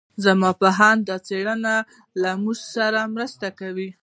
[0.23, 1.75] زما په اند دا څېړنه
[2.21, 3.89] له موږ سره مرسته کوي.